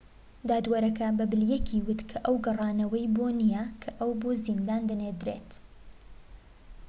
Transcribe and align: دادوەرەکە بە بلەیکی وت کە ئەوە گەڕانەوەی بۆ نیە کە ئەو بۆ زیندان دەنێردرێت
دادوەرەکە 0.49 1.07
بە 1.17 1.25
بلەیکی 1.31 1.83
وت 1.87 1.99
کە 2.09 2.17
ئەوە 2.23 2.39
گەڕانەوەی 2.45 3.11
بۆ 3.15 3.25
نیە 3.39 3.63
کە 3.81 3.89
ئەو 3.99 4.11
بۆ 4.21 4.29
زیندان 4.45 4.81
دەنێردرێت 4.89 5.49